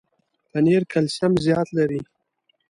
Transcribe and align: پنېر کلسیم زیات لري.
پنېر 0.49 0.83
کلسیم 0.91 1.33
زیات 1.45 1.67
لري. 1.77 2.01